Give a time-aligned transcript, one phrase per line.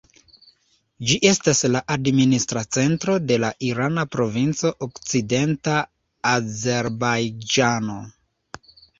[1.09, 5.75] Ĝi estas la administra centro de la irana provinco Okcidenta
[6.31, 7.99] Azerbajĝano.